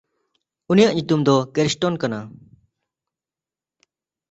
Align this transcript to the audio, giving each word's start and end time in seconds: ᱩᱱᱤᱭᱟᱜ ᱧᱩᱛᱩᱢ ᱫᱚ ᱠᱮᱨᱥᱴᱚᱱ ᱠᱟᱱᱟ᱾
ᱩᱱᱤᱭᱟᱜ 0.71 0.93
ᱧᱩᱛᱩᱢ 0.95 1.21
ᱫᱚ 1.27 1.35
ᱠᱮᱨᱥᱴᱚᱱ 1.53 1.95
ᱠᱟᱱᱟ᱾ 2.01 2.19